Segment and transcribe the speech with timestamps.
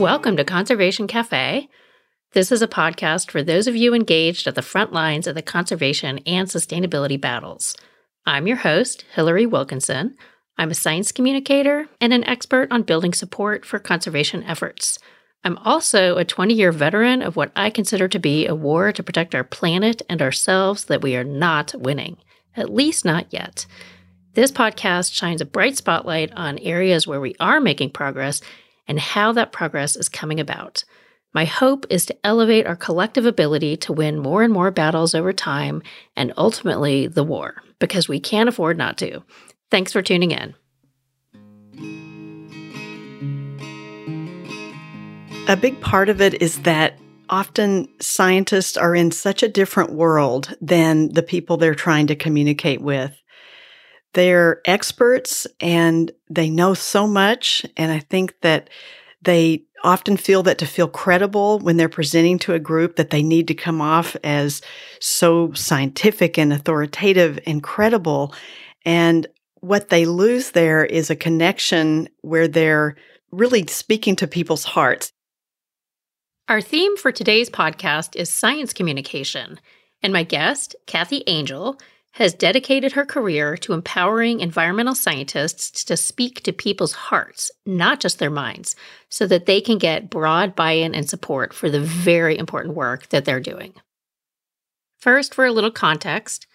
[0.00, 1.68] Welcome to Conservation Cafe.
[2.32, 5.42] This is a podcast for those of you engaged at the front lines of the
[5.42, 7.76] conservation and sustainability battles.
[8.24, 10.16] I'm your host, Hilary Wilkinson.
[10.56, 14.98] I'm a science communicator and an expert on building support for conservation efforts.
[15.44, 19.02] I'm also a 20 year veteran of what I consider to be a war to
[19.02, 22.16] protect our planet and ourselves that we are not winning,
[22.56, 23.66] at least not yet.
[24.32, 28.40] This podcast shines a bright spotlight on areas where we are making progress
[28.90, 30.82] and how that progress is coming about.
[31.32, 35.32] My hope is to elevate our collective ability to win more and more battles over
[35.32, 35.80] time
[36.16, 39.22] and ultimately the war, because we can't afford not to.
[39.70, 40.56] Thanks for tuning in.
[45.46, 46.98] A big part of it is that
[47.28, 52.80] often scientists are in such a different world than the people they're trying to communicate
[52.80, 53.19] with.
[54.14, 57.64] They're experts and they know so much.
[57.76, 58.70] And I think that
[59.22, 63.22] they often feel that to feel credible when they're presenting to a group that they
[63.22, 64.60] need to come off as
[65.00, 68.34] so scientific and authoritative and credible.
[68.84, 69.26] And
[69.60, 72.96] what they lose there is a connection where they're
[73.30, 75.12] really speaking to people's hearts.
[76.48, 79.60] Our theme for today's podcast is science communication,
[80.02, 81.78] and my guest, Cathy Angell,
[82.14, 88.18] has dedicated her career to empowering environmental scientists to speak to people's hearts, not just
[88.18, 88.74] their minds,
[89.08, 93.08] so that they can get broad buy in and support for the very important work
[93.10, 93.74] that they're doing.
[94.98, 96.46] First, for a little context,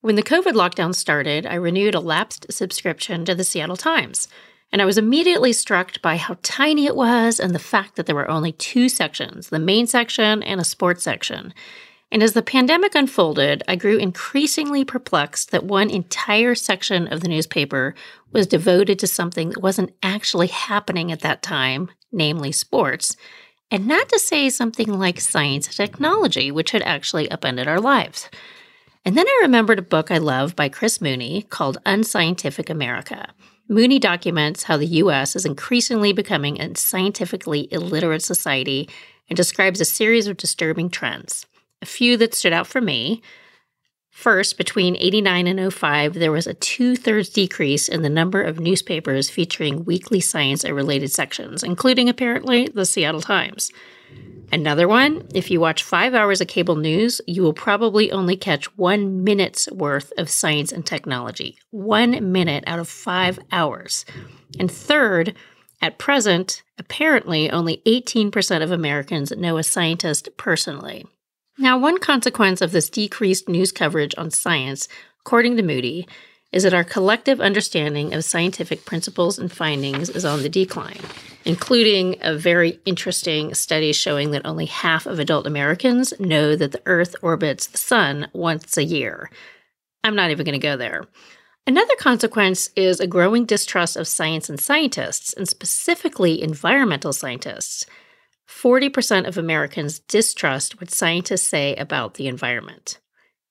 [0.00, 4.28] when the COVID lockdown started, I renewed a lapsed subscription to the Seattle Times,
[4.72, 8.14] and I was immediately struck by how tiny it was and the fact that there
[8.14, 11.52] were only two sections the main section and a sports section.
[12.12, 17.28] And as the pandemic unfolded, I grew increasingly perplexed that one entire section of the
[17.28, 17.94] newspaper
[18.32, 23.16] was devoted to something that wasn't actually happening at that time, namely sports,
[23.70, 28.28] and not to say something like science and technology, which had actually upended our lives.
[29.04, 33.28] And then I remembered a book I love by Chris Mooney called Unscientific America.
[33.68, 35.36] Mooney documents how the U.S.
[35.36, 38.88] is increasingly becoming a scientifically illiterate society
[39.28, 41.46] and describes a series of disturbing trends
[41.82, 43.22] a few that stood out for me.
[44.10, 48.60] First, between 89 and 05, there was a two thirds decrease in the number of
[48.60, 53.70] newspapers featuring weekly science and related sections, including apparently the Seattle Times.
[54.52, 58.76] Another one, if you watch five hours of cable news, you will probably only catch
[58.76, 61.56] one minute's worth of science and technology.
[61.70, 64.04] One minute out of five hours.
[64.58, 65.36] And third,
[65.80, 71.06] at present, apparently only 18% of Americans know a scientist personally.
[71.60, 74.88] Now, one consequence of this decreased news coverage on science,
[75.20, 76.08] according to Mooney,
[76.52, 81.02] is that our collective understanding of scientific principles and findings is on the decline,
[81.44, 86.80] including a very interesting study showing that only half of adult Americans know that the
[86.86, 89.30] Earth orbits the Sun once a year.
[90.02, 91.04] I'm not even going to go there.
[91.66, 97.84] Another consequence is a growing distrust of science and scientists, and specifically environmental scientists.
[98.50, 102.98] 40% of Americans distrust what scientists say about the environment.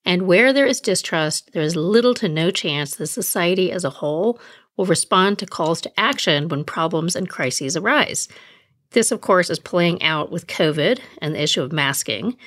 [0.06, 3.90] And where there is distrust, there is little to no chance that society as a
[3.90, 4.40] whole
[4.76, 8.28] will respond to calls to action when problems and crises arise.
[8.92, 12.38] This, of course, is playing out with COVID and the issue of masking.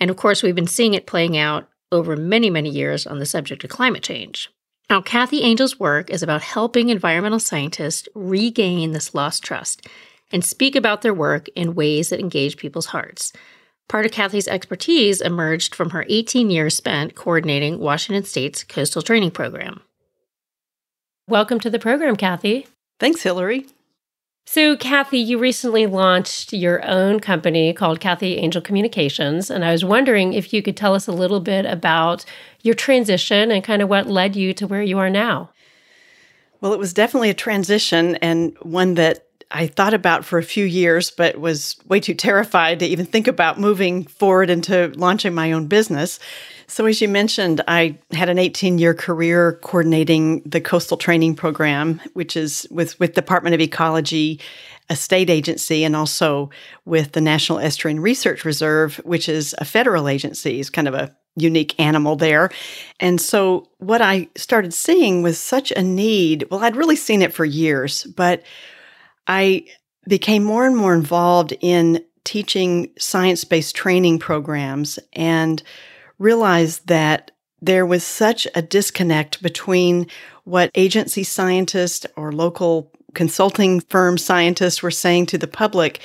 [0.00, 3.26] And of course, we've been seeing it playing out over many, many years on the
[3.26, 4.50] subject of climate change.
[4.90, 9.86] Now, Cathy Angell's work is about helping environmental scientists regain this lost trust
[10.32, 13.32] and speak about their work in ways that engage people's hearts.
[13.88, 19.32] Part of Cathy's expertise emerged from her 18 years spent coordinating Washington State's coastal training
[19.32, 19.82] program.
[21.28, 22.66] Welcome to the program, Cathy.
[22.98, 23.66] Thanks, Hilary.
[24.44, 29.50] So, Cathy, you recently launched your own company called Cathy Angell Communications.
[29.50, 32.24] And I was wondering if you could tell us a little bit about
[32.62, 35.50] your transition and kind of what led you to where you are now.
[36.60, 40.64] Well, it was definitely a transition and one that I thought about for a few
[40.64, 45.52] years, but was way too terrified to even think about moving forward into launching my
[45.52, 46.18] own business.
[46.66, 52.00] So, as you mentioned, I had an 18 year career coordinating the coastal training program,
[52.14, 54.40] which is with, with Department of Ecology,
[54.88, 56.48] a state agency, and also
[56.86, 60.60] with the National Estuarine Research Reserve, which is a federal agency.
[60.60, 62.50] It's kind of a unique animal there.
[63.00, 66.46] And so, what I started seeing was such a need.
[66.50, 68.42] Well, I'd really seen it for years, but
[69.26, 69.66] I
[70.08, 75.62] became more and more involved in teaching science based training programs and
[76.18, 77.30] realized that
[77.60, 80.06] there was such a disconnect between
[80.44, 86.00] what agency scientists or local consulting firm scientists were saying to the public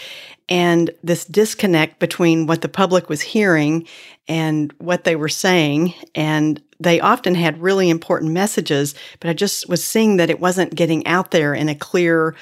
[0.50, 3.86] and this disconnect between what the public was hearing
[4.28, 5.94] and what they were saying.
[6.16, 10.76] And they often had really important messages, but I just was seeing that it wasn't
[10.76, 12.36] getting out there in a clear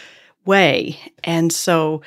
[0.46, 1.00] way.
[1.24, 2.02] And so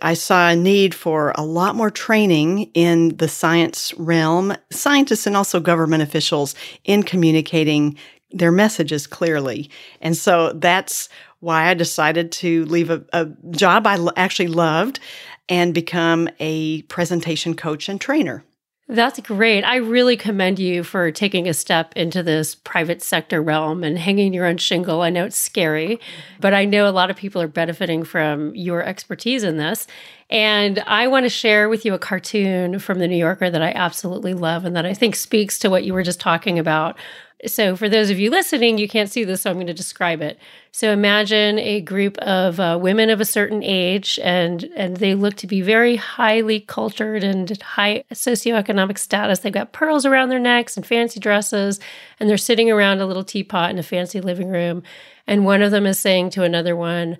[0.00, 5.36] I saw a need for a lot more training in the science realm, scientists and
[5.36, 6.54] also government officials
[6.84, 7.96] in communicating
[8.30, 9.70] their messages clearly.
[10.00, 11.08] And so that's
[11.40, 15.00] why I decided to leave a, a job I actually loved
[15.48, 18.44] and become a presentation coach and trainer.
[18.90, 19.62] That's great.
[19.62, 24.34] I really commend you for taking a step into this private sector realm and hanging
[24.34, 25.00] your own shingle.
[25.02, 26.00] I know it's scary,
[26.40, 29.86] but I know a lot of people are benefiting from your expertise in this.
[30.28, 33.70] And I want to share with you a cartoon from the New Yorker that I
[33.70, 36.98] absolutely love and that I think speaks to what you were just talking about
[37.46, 40.20] so, for those of you listening, you can't see this, so I'm going to describe
[40.20, 40.38] it.
[40.72, 45.36] So, imagine a group of uh, women of a certain age, and and they look
[45.36, 49.38] to be very highly cultured and high socioeconomic status.
[49.38, 51.80] They've got pearls around their necks and fancy dresses,
[52.18, 54.82] and they're sitting around a little teapot in a fancy living room.
[55.26, 57.16] And one of them is saying to another one,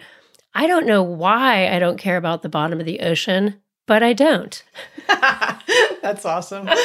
[0.55, 4.13] "I don't know why I don't care about the bottom of the ocean, but I
[4.13, 4.63] don't."
[6.02, 6.69] That's awesome.
[6.69, 6.79] and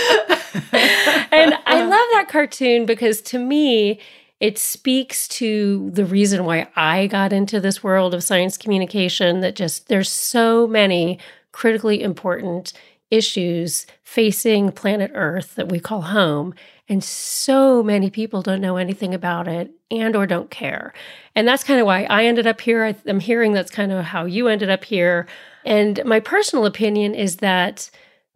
[1.65, 3.99] I love that cartoon because to me,
[4.39, 9.55] it speaks to the reason why I got into this world of science communication that
[9.55, 11.19] just there's so many
[11.51, 12.73] critically important
[13.09, 16.53] issues facing planet Earth that we call home
[16.87, 20.93] and so many people don't know anything about it and or don't care.
[21.33, 22.95] And that's kind of why I ended up here.
[23.07, 25.27] I'm hearing that's kind of how you ended up here.
[25.63, 27.89] And my personal opinion is that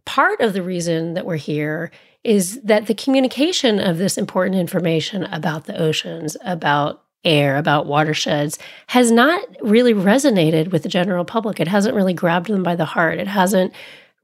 [0.05, 1.91] part of the reason that we're here
[2.23, 8.57] is that the communication of this important information about the oceans, about air, about watersheds,
[8.87, 11.59] has not really resonated with the general public.
[11.59, 13.19] It hasn't really grabbed them by the heart.
[13.19, 13.73] It hasn't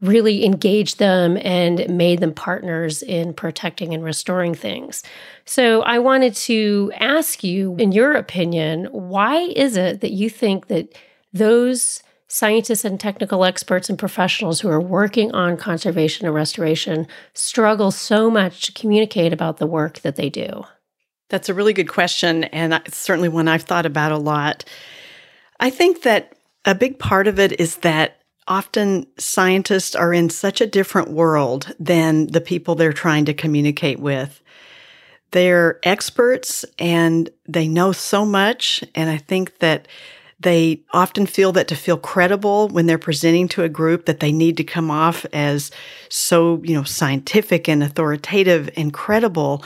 [0.01, 5.03] really engaged them and made them partners in protecting and restoring things.
[5.45, 10.67] So I wanted to ask you, in your opinion, why is it that you think
[10.67, 10.97] that
[11.33, 17.91] those scientists and technical experts and professionals who are working on conservation and restoration struggle
[17.91, 20.63] so much to communicate about the work that they do?
[21.29, 24.63] That's a really good question, and it's certainly one I've thought about a lot.
[25.59, 26.35] I think that
[26.65, 31.73] a big part of it is that often scientists are in such a different world
[31.79, 34.41] than the people they're trying to communicate with.
[35.31, 39.87] They're experts and they know so much, and I think that
[40.39, 44.31] they often feel that to feel credible when they're presenting to a group that they
[44.31, 45.71] need to come off as
[46.09, 49.63] so, you know, scientific and authoritative and credible.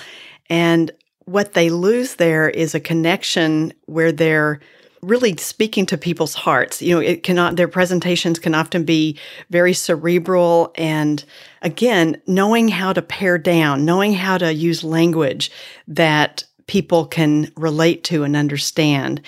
[0.49, 0.91] And
[1.25, 4.59] what they lose there is a connection where they're
[5.01, 6.81] really speaking to people's hearts.
[6.81, 9.17] You know, it cannot, their presentations can often be
[9.49, 11.23] very cerebral and
[11.61, 15.51] again, knowing how to pare down, knowing how to use language
[15.87, 19.19] that people can relate to and understand.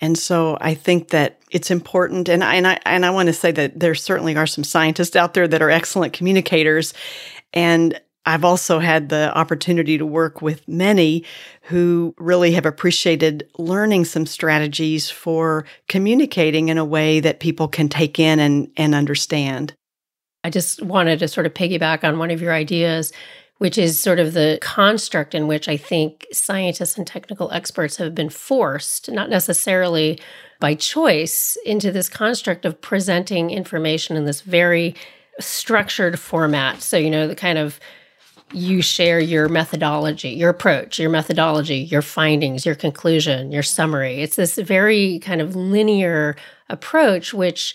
[0.00, 3.34] And so I think that it's important and I, and I and I want to
[3.34, 6.94] say that there certainly are some scientists out there that are excellent communicators
[7.52, 11.22] and I've also had the opportunity to work with many
[11.62, 17.88] who really have appreciated learning some strategies for communicating in a way that people can
[17.88, 19.74] take in and, and understand.
[20.42, 23.12] I just wanted to sort of piggyback on one of your ideas
[23.58, 28.14] which is sort of the construct in which I think scientists and technical experts have
[28.14, 30.20] been forced, not necessarily
[30.60, 34.94] by choice, into this construct of presenting information in this very
[35.40, 36.82] structured format.
[36.82, 37.80] So, you know, the kind of
[38.52, 44.22] you share your methodology, your approach, your methodology, your findings, your conclusion, your summary.
[44.22, 46.36] It's this very kind of linear
[46.68, 47.74] approach, which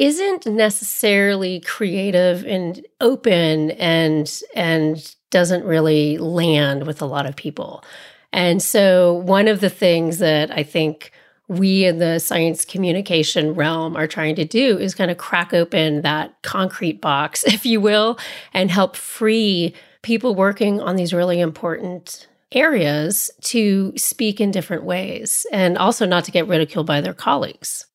[0.00, 7.84] isn't necessarily creative and open and and doesn't really land with a lot of people.
[8.32, 11.12] And so one of the things that I think
[11.48, 16.00] we in the science communication realm are trying to do is kind of crack open
[16.00, 18.18] that concrete box, if you will,
[18.54, 25.46] and help free people working on these really important areas to speak in different ways
[25.52, 27.86] and also not to get ridiculed by their colleagues.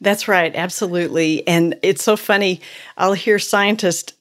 [0.00, 1.46] That's right, absolutely.
[1.46, 2.60] And it's so funny.
[2.96, 4.12] I'll hear scientists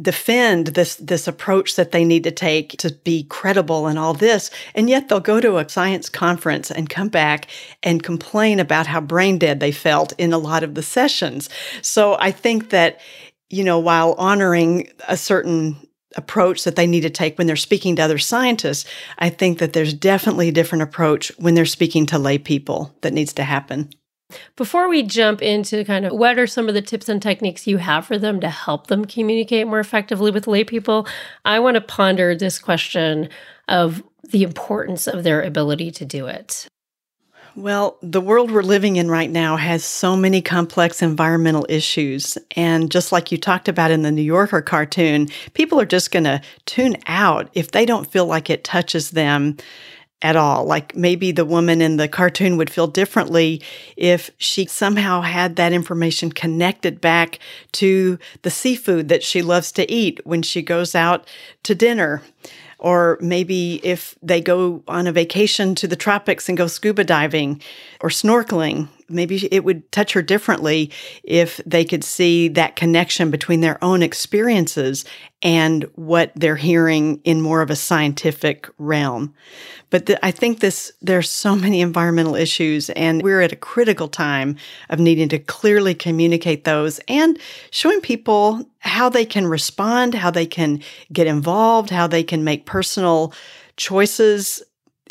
[0.00, 4.50] defend this this approach that they need to take to be credible and all this
[4.74, 7.48] and yet they'll go to a science conference and come back
[7.82, 11.50] and complain about how brain dead they felt in a lot of the sessions
[11.82, 13.00] so i think that
[13.50, 15.76] you know while honoring a certain
[16.16, 19.74] approach that they need to take when they're speaking to other scientists i think that
[19.74, 23.90] there's definitely a different approach when they're speaking to lay people that needs to happen
[24.56, 27.78] Before we jump into kind of what are some of the tips and techniques you
[27.78, 31.06] have for them to help them communicate more effectively with lay people,
[31.44, 33.28] I want to ponder this question
[33.68, 36.68] of the importance of their ability to do it.
[37.56, 42.38] Well, the world we're living in right now has so many complex environmental issues.
[42.56, 46.24] And just like you talked about in the New Yorker cartoon, people are just going
[46.24, 49.56] to tune out if they don't feel like it touches them
[50.22, 50.64] at all.
[50.64, 53.62] Like maybe the woman in the cartoon would feel differently
[53.96, 57.38] if she somehow had that information connected back
[57.72, 61.26] to the seafood that she loves to eat when she goes out
[61.62, 62.22] to dinner.
[62.78, 67.60] Or maybe if they go on a vacation to the tropics and go scuba diving
[68.00, 70.90] or snorkeling, maybe it would touch her differently
[71.22, 75.04] if they could see that connection between their own experiences
[75.42, 79.34] and what they're hearing in more of a scientific realm.
[79.88, 84.08] But the, I think this, there's so many environmental issues and we're at a critical
[84.08, 84.56] time
[84.88, 87.38] of needing to clearly communicate those and
[87.70, 90.80] showing people how they can respond, how they can
[91.12, 93.32] get involved, how they can make personal
[93.76, 94.62] choices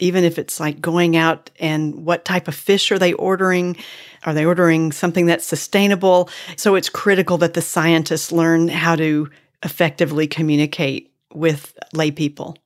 [0.01, 3.77] even if it's like going out and what type of fish are they ordering?
[4.25, 6.29] Are they ordering something that's sustainable?
[6.57, 9.29] So it's critical that the scientists learn how to
[9.63, 12.57] effectively communicate with lay people.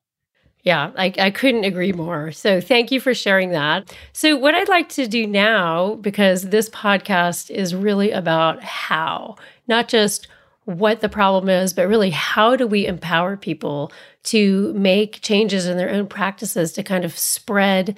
[0.63, 2.31] Yeah, I, I couldn't agree more.
[2.31, 3.93] So thank you for sharing that.
[4.13, 9.35] So, what I'd like to do now, because this podcast is really about how,
[9.67, 10.29] not just
[10.65, 13.91] what the problem is, but really how do we empower people
[14.23, 17.97] to make changes in their own practices to kind of spread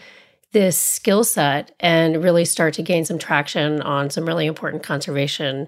[0.51, 5.67] this skill set and really start to gain some traction on some really important conservation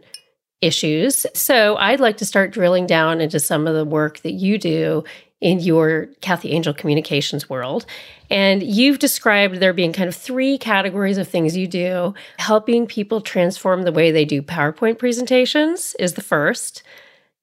[0.62, 1.26] issues.
[1.34, 5.04] So, I'd like to start drilling down into some of the work that you do
[5.40, 7.86] in your Cathy Angell communications world.
[8.30, 12.14] And you've described there being kind of three categories of things you do.
[12.40, 16.84] Helping people transform the way they do PowerPoint presentations is the first.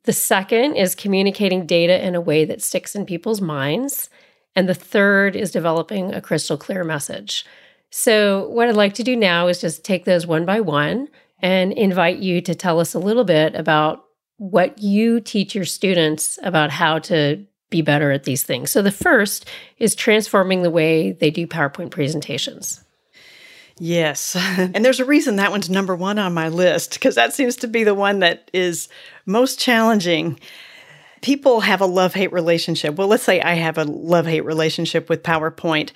[0.04, 4.10] The second is communicating data in a way that sticks in people's minds.
[4.56, 7.46] And the third is developing a crystal clear message.
[7.90, 11.08] So, what I'd like to do now is just take those one by one
[11.40, 14.04] and invite you to tell us a little bit about
[14.36, 18.70] what you teach your students about how to be better at these things.
[18.70, 22.84] So, the first is transforming the way they do PowerPoint presentations.
[23.78, 24.36] Yes.
[24.58, 27.66] And there's a reason that one's number one on my list because that seems to
[27.66, 28.88] be the one that is
[29.26, 30.38] most challenging.
[31.20, 32.94] People have a love hate relationship.
[32.94, 35.90] Well, let's say I have a love hate relationship with PowerPoint.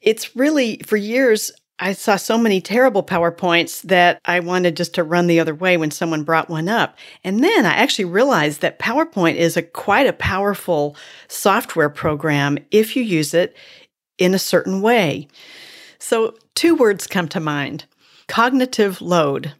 [0.00, 5.04] It's really, for years, I saw so many terrible PowerPoints that I wanted just to
[5.04, 6.96] run the other way when someone brought one up.
[7.22, 10.96] And then I actually realized that PowerPoint is a quite a powerful
[11.28, 13.54] software program if you use it
[14.16, 15.28] in a certain way.
[15.98, 17.84] So, two words come to mind
[18.26, 19.52] cognitive load.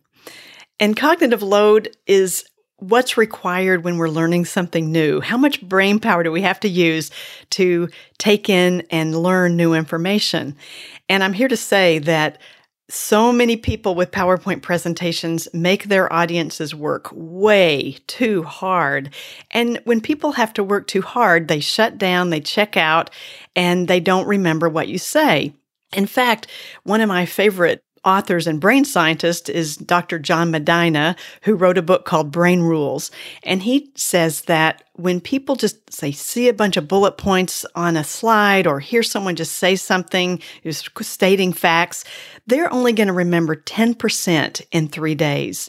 [0.81, 2.45] And cognitive load is
[2.79, 5.21] what's required when we're learning something new.
[5.21, 7.11] How much brain power do we have to use
[7.51, 10.57] to take in and learn new information?
[11.09, 12.39] And I'm here to say that
[12.89, 19.13] so many people with PowerPoint presentations make their audiences work way too hard.
[19.51, 23.11] And when people have to work too hard, they shut down, they check out,
[23.57, 25.53] and they don't remember what you say.
[25.93, 26.47] In fact,
[26.85, 30.19] one of my favorite authors and brain scientist is Dr.
[30.19, 33.11] John Medina, who wrote a book called Brain Rules.
[33.43, 37.97] And he says that when people just say, see a bunch of bullet points on
[37.97, 42.05] a slide or hear someone just say something, who's stating facts,
[42.47, 45.69] they're only going to remember 10% in three days.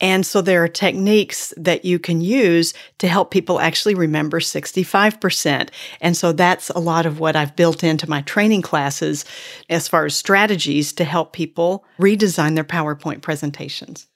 [0.00, 5.68] And so there are techniques that you can use to help people actually remember 65%.
[6.00, 9.24] And so that's a lot of what I've built into my training classes
[9.70, 14.08] as far as strategies to help people redesign their PowerPoint presentations.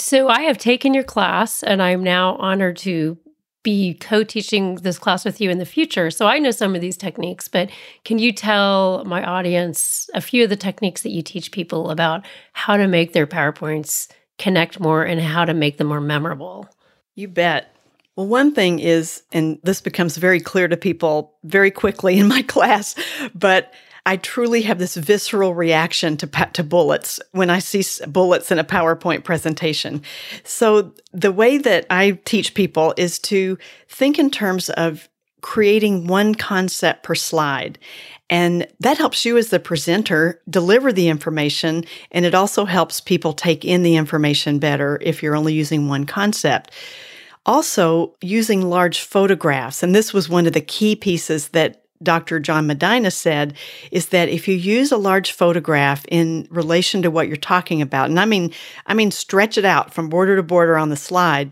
[0.00, 3.18] So I have taken your class and I'm now honored to
[3.64, 6.10] be co teaching this class with you in the future.
[6.10, 7.68] So I know some of these techniques, but
[8.04, 12.24] can you tell my audience a few of the techniques that you teach people about
[12.52, 14.08] how to make their PowerPoints
[14.38, 16.68] connect more and how to make them more memorable?
[17.14, 17.74] You bet.
[18.16, 22.42] Well, one thing is, and this becomes very clear to people very quickly in my
[22.42, 22.94] class,
[23.34, 23.72] but
[24.06, 28.64] I truly have this visceral reaction to to bullets when I see bullets in a
[28.64, 30.02] PowerPoint presentation.
[30.44, 36.34] So the way that I teach people is to think in terms of creating one
[36.34, 37.78] concept per slide.
[38.30, 41.84] And that helps you as the presenter deliver the information.
[42.10, 46.04] And it also helps people take in the information better if you're only using one
[46.04, 46.70] concept.
[47.46, 49.82] Also, using large photographs.
[49.82, 52.38] And this was one of the key pieces that Dr.
[52.38, 53.54] John Medina said
[53.90, 58.08] is that if you use a large photograph in relation to what you're talking about,
[58.08, 58.52] and I mean,
[58.86, 61.50] I mean, stretch it out from border to border on the slide,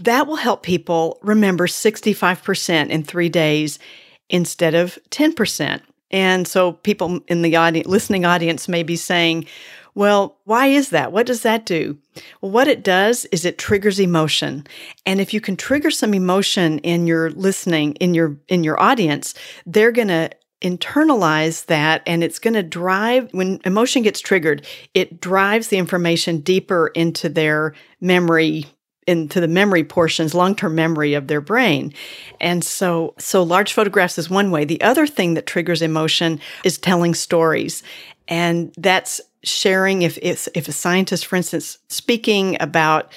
[0.00, 3.78] that will help people remember 65% in three days
[4.28, 5.80] instead of 10%.
[6.10, 9.46] And so people in the audience, listening audience may be saying,
[9.94, 11.10] well, why is that?
[11.10, 11.96] What does that do?
[12.40, 14.66] Well, what it does is it triggers emotion.
[15.06, 19.34] And if you can trigger some emotion in your listening, in your in your audience,
[19.64, 20.30] they're going to
[20.62, 26.40] internalize that and it's going to drive when emotion gets triggered, it drives the information
[26.40, 28.66] deeper into their memory
[29.06, 31.92] into the memory portions, long-term memory of their brain.
[32.40, 34.64] And so, so large photographs is one way.
[34.64, 37.82] The other thing that triggers emotion is telling stories.
[38.28, 43.12] And that's sharing if if, if a scientist, for instance, speaking about,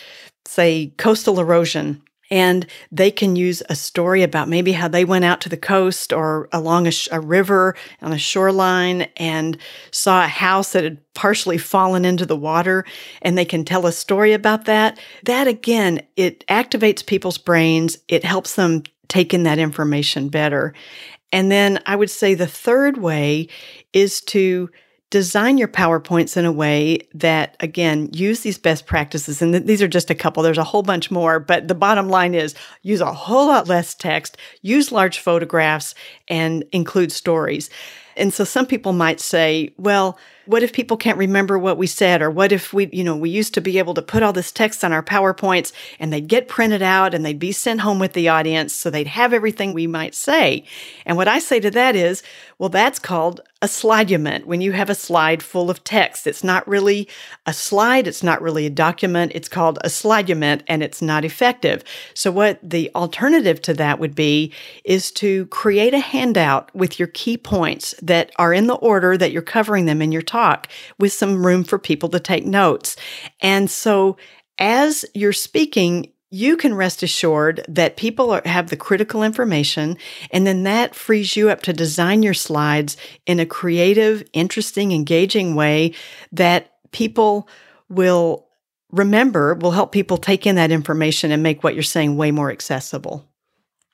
[0.46, 5.42] say, coastal erosion, and they can use a story about maybe how they went out
[5.42, 9.58] to the coast or along a, sh- a, river on a shoreline and
[9.92, 12.86] saw a house that had partially fallen into the water
[13.22, 15.00] and they can tell a story about that.
[15.24, 17.98] That again it activates people's brains.
[18.08, 20.74] It helps them take in that information better.
[21.32, 23.48] And then i would say the third way
[23.94, 24.70] is to
[25.10, 29.42] design your PowerPoints in a way that, again, use these best practices.
[29.42, 32.10] And th- these are just a couple, there's a whole bunch more, but the bottom
[32.10, 35.96] line is use a whole lot less text, use large photographs,
[36.28, 37.70] and include stories.
[38.16, 40.18] And so some people might say, well,
[40.50, 42.24] what if people can't remember what we said?
[42.24, 44.52] Or what if we, you know, we used to be able to put all this
[44.52, 48.14] text on our PowerPoints and they'd get printed out and they'd be sent home with
[48.14, 50.64] the audience so they'd have everything we might say.
[51.06, 52.24] And what I say to that is,
[52.58, 54.48] well, that's called a slidument.
[54.48, 57.08] When you have a slide full of text, it's not really
[57.46, 58.08] a slide.
[58.08, 59.34] It's not really a document.
[59.36, 61.84] It's called a slidument and it's not effective.
[62.16, 64.52] So what the alternative to that would be
[64.84, 69.32] is to create a handout with your key points that are in the order that
[69.32, 70.68] you're covering them in your talk talk
[70.98, 72.96] with some room for people to take notes.
[73.42, 74.18] And so
[74.58, 79.98] as you're speaking, you can rest assured that people are, have the critical information,
[80.32, 85.56] and then that frees you up to design your slides in a creative, interesting, engaging
[85.56, 85.94] way
[86.32, 87.50] that people
[87.90, 88.48] will
[88.92, 92.52] remember, will help people take in that information and make what you're saying way more
[92.52, 93.26] accessible.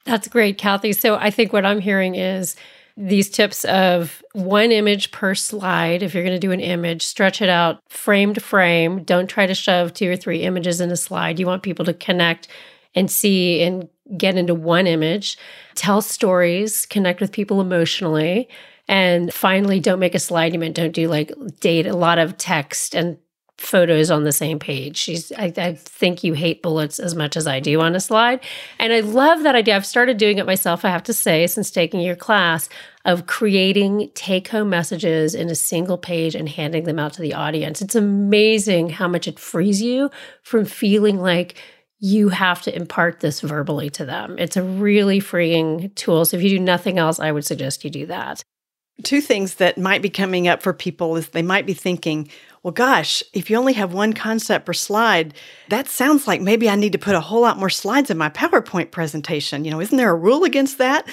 [0.03, 0.93] That's great, Cathy.
[0.93, 2.55] So I think what I'm hearing is
[2.97, 6.01] these tips of one image per slide.
[6.01, 9.03] If you're going to do an image, stretch it out frame to frame.
[9.03, 11.39] Don't try to shove two or three images in a slide.
[11.39, 12.47] You want people to connect
[12.93, 15.37] and see and get into one image.
[15.75, 18.47] Tell stories, connect with people emotionally.
[18.87, 23.17] And finally, don't make a slidument don't do like date a lot of text and
[23.57, 24.97] photos on the same page.
[24.97, 28.41] She's I, I, think you hate bullets as much as I do on a slide.
[28.79, 29.75] And I love that idea.
[29.75, 32.67] I've started doing it myself, I have to say, since taking your class
[33.05, 37.81] of creating take-home messages in a single page and handing them out to the audience.
[37.81, 40.09] It's amazing how much it frees you
[40.43, 41.55] from feeling like
[41.99, 44.35] you have to impart this verbally to them.
[44.37, 46.25] It's a really freeing tool.
[46.25, 48.43] So if you do nothing else, I would suggest you do that.
[49.03, 52.29] Two things that might be coming up for people is they might be thinking,
[52.65, 55.35] well, gosh, if you only have one concept per slide,
[55.69, 58.29] that sounds like maybe I need to put a whole lot more slides in my
[58.29, 59.65] PowerPoint presentation.
[59.65, 61.07] You know, isn't there a rule against that?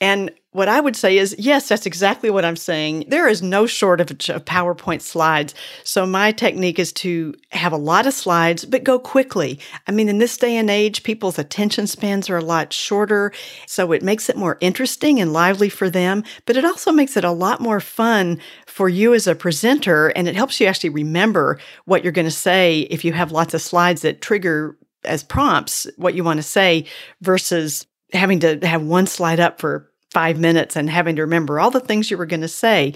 [0.00, 3.06] And what I would say is, yes, that's exactly what I'm saying.
[3.08, 5.54] There is no shortage of PowerPoint slides.
[5.82, 9.58] So my technique is to have a lot of slides, but go quickly.
[9.86, 13.32] I mean, in this day and age, people's attention spans are a lot shorter.
[13.66, 17.24] So it makes it more interesting and lively for them, but it also makes it
[17.24, 20.08] a lot more fun for you as a presenter.
[20.08, 23.54] And it helps you actually remember what you're going to say if you have lots
[23.54, 26.84] of slides that trigger as prompts what you want to say
[27.22, 31.70] versus having to have one slide up for five minutes and having to remember all
[31.70, 32.94] the things you were going to say.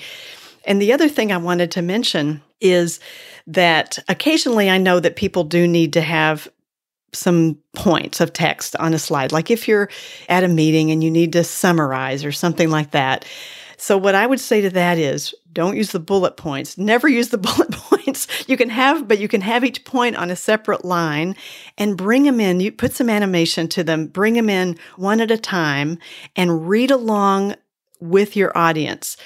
[0.67, 3.01] And the other thing I wanted to mention is
[3.47, 6.49] that occasionally I know that people do need to have
[7.13, 9.33] some points of text on a slide.
[9.33, 9.89] Like if you're
[10.29, 13.25] at a meeting and you need to summarize or something like that.
[13.79, 16.77] So, what I would say to that is don't use the bullet points.
[16.77, 18.29] Never use the bullet points.
[18.47, 21.35] You can have, but you can have each point on a separate line
[21.79, 22.61] and bring them in.
[22.61, 25.99] You put some animation to them, bring them in one at a time
[26.37, 27.55] and read along
[28.01, 29.17] with your audience.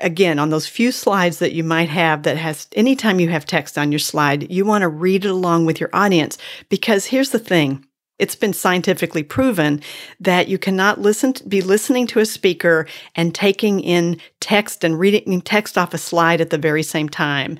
[0.00, 3.78] Again, on those few slides that you might have that has, anytime you have text
[3.78, 6.36] on your slide, you want to read it along with your audience
[6.68, 7.87] because here's the thing
[8.18, 9.80] it's been scientifically proven
[10.20, 14.98] that you cannot listen to, be listening to a speaker and taking in text and
[14.98, 17.58] reading text off a slide at the very same time.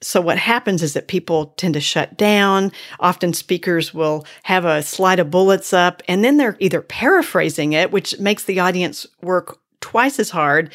[0.00, 2.70] So what happens is that people tend to shut down.
[3.00, 7.90] Often speakers will have a slide of bullets up and then they're either paraphrasing it,
[7.90, 10.72] which makes the audience work twice as hard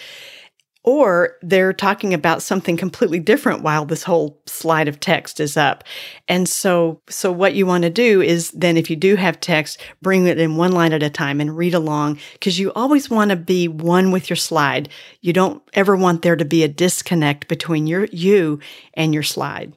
[0.84, 5.84] or they're talking about something completely different while this whole slide of text is up.
[6.28, 9.80] And so, so what you want to do is then if you do have text,
[10.02, 13.32] bring it in one line at a time and read along because you always want
[13.32, 14.90] to be one with your slide.
[15.22, 18.60] You don't ever want there to be a disconnect between your, you
[18.94, 19.74] and your slide.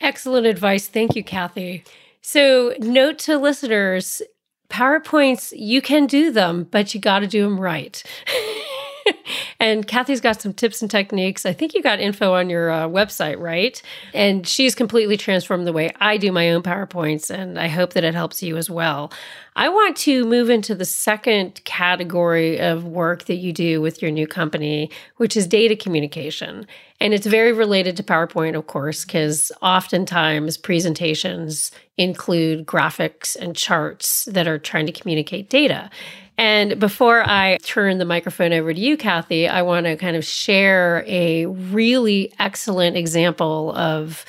[0.00, 0.86] Excellent advice.
[0.86, 1.84] Thank you, Cathy.
[2.22, 4.20] So, note to listeners
[4.70, 8.02] PowerPoints, you can do them, but you got to do them right.
[9.60, 11.46] and Cathy's got some tips and techniques.
[11.46, 13.80] I think you got info on your uh, website, right?
[14.14, 18.04] And she's completely transformed the way I do my own PowerPoints, and I hope that
[18.04, 19.12] it helps you as well.
[19.56, 24.10] I want to move into the second category of work that you do with your
[24.10, 26.66] new company, which is data communication.
[27.00, 34.24] And it's very related to PowerPoint, of course, because oftentimes presentations include graphics and charts
[34.26, 35.90] that are trying to communicate data.
[36.40, 40.24] And before I turn the microphone over to you, Cathy, I want to kind of
[40.24, 44.24] share a really excellent example of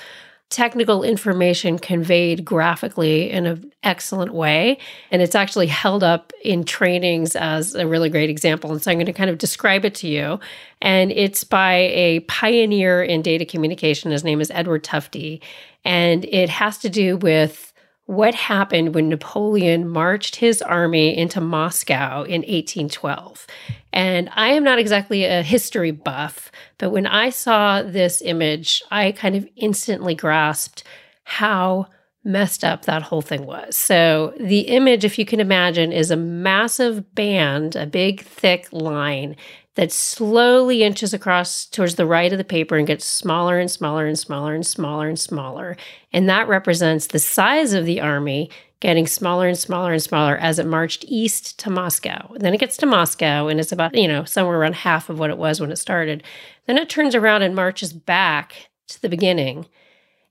[0.50, 4.78] technical information conveyed graphically in an excellent way.
[5.10, 8.74] And it's actually held up in trainings as a really great example.
[8.74, 10.38] And so I'm going to kind of describe it to you.
[10.82, 14.12] And it's by a pioneer in data communication.
[14.12, 15.42] His name is Edward Tufte.
[15.86, 17.71] And it has to do with
[18.12, 23.48] what happened when Napoleon marched his army into Moscow in 1812.
[23.94, 29.14] And I am not exactly a history buff, but when I saw this image, I
[29.14, 30.84] kind of instantly grasped
[31.24, 31.88] how
[32.26, 33.78] messed up that whole thing was.
[33.78, 39.38] So, the image, if you can imagine, is a massive band, a big, thick line
[39.82, 44.06] that slowly inches across towards the right of the paper and gets smaller and smaller
[44.06, 45.76] and smaller and smaller and smaller.
[46.14, 50.60] And that represents the size of the army getting smaller and smaller and smaller as
[50.60, 52.32] it marched east to Moscow.
[52.38, 55.32] Then it gets to Moscow and it's about, you know, somewhere around half of what
[55.32, 56.22] it was when it started.
[56.68, 59.66] Then it turns around and marches back to the beginning.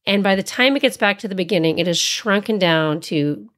[0.07, 3.51] And by the time it gets back to the beginning, it has shrunken down to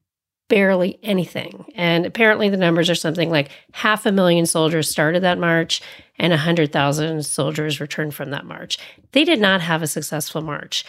[0.53, 1.65] barely anything.
[1.73, 5.81] And apparently, the numbers are something like half a million soldiers started that march
[6.19, 8.77] and 100,000 soldiers returned from that march.
[9.13, 10.85] They did not have a successful march.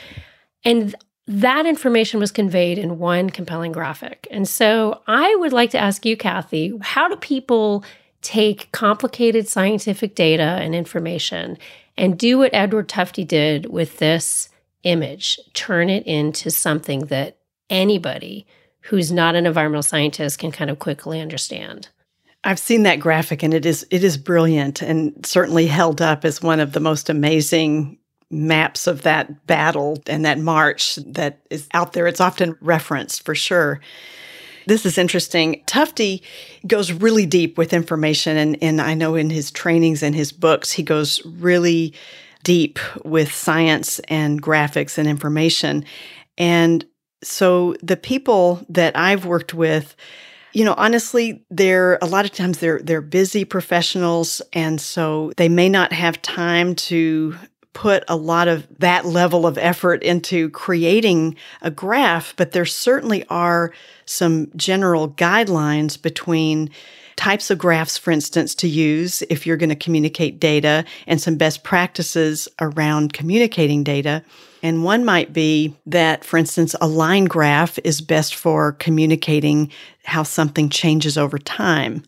[0.67, 0.95] And
[1.27, 4.29] that information was conveyed in one compelling graphic.
[4.31, 7.87] And so I would like to ask you, Cathy, how do people
[8.21, 11.57] take complicated scientific data and information
[11.97, 14.51] and do what Edward Tufte did with this
[14.83, 17.39] image, turn it into something that
[17.71, 18.47] anybody
[18.85, 21.89] who's not an environmental scientist can kind of quickly understand.
[22.45, 26.43] I've seen that graphic and it is it is brilliant and certainly held up as
[26.43, 27.99] one of the most amazing
[28.31, 32.07] maps of that battle and that march that is out there.
[32.07, 33.81] It's often referenced for sure.
[34.67, 35.63] This is interesting.
[35.67, 36.23] Tufte
[36.67, 40.71] goes really deep with information and, and I know in his trainings and his books
[40.71, 41.95] he goes really
[42.43, 45.87] deep with science and graphics and information.
[46.37, 46.85] And
[47.25, 49.97] so the people that I've worked with,
[50.53, 55.49] you know, honestly, they're a lot of times they're they're busy professionals and so they
[55.49, 57.35] may not have time to
[57.73, 63.25] put a lot of that level of effort into creating a graph, but there certainly
[63.29, 63.73] are
[64.07, 66.71] some general guidelines between
[67.17, 71.37] types of graphs, for instance, to use if you're going to communicate data and some
[71.37, 74.23] best practices around communicating data.
[74.63, 79.71] And one might be that, for instance, a line graph is best for communicating
[80.05, 82.03] how something changes over time.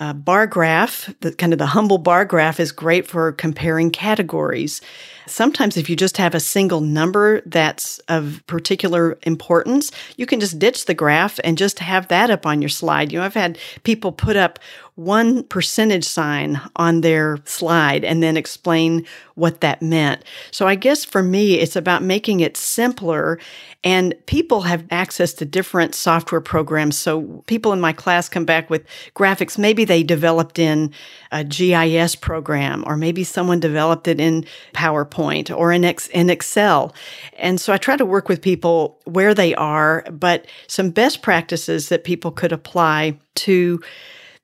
[0.00, 4.80] A bar graph, the kind of the humble bar graph is great for comparing categories.
[5.26, 10.58] Sometimes if you just have a single number that's of particular importance, you can just
[10.58, 13.12] ditch the graph and just have that up on your slide.
[13.12, 14.58] You know, I've had people put up
[14.94, 19.06] one percentage sign on their slide and then explain
[19.36, 20.22] what that meant.
[20.50, 23.38] So I guess for me, it's about making it simpler
[23.82, 26.98] and people have access to different software programs.
[26.98, 29.56] So people in my class come back with graphics.
[29.56, 30.92] Maybe they developed in
[31.30, 35.11] a GIS program or maybe someone developed it in PowerPoint
[35.50, 36.94] or in, X, in Excel.
[37.38, 41.88] And so I try to work with people where they are, but some best practices
[41.88, 43.80] that people could apply to